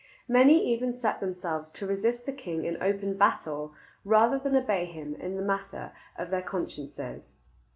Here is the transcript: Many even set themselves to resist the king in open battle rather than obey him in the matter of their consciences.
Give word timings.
Many 0.27 0.65
even 0.73 0.93
set 0.97 1.19
themselves 1.19 1.69
to 1.69 1.85
resist 1.85 2.25
the 2.25 2.31
king 2.31 2.65
in 2.65 2.81
open 2.81 3.17
battle 3.17 3.75
rather 4.03 4.39
than 4.39 4.55
obey 4.55 4.85
him 4.85 5.13
in 5.13 5.35
the 5.35 5.43
matter 5.43 5.91
of 6.17 6.31
their 6.31 6.41
consciences. 6.41 7.35